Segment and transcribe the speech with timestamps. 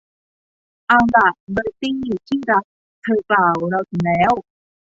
[0.87, 1.97] เอาล่ะ เบอร์ตี้
[2.27, 2.65] ที่รัก
[3.03, 4.31] เธอกล่าว เราถึงแล้ว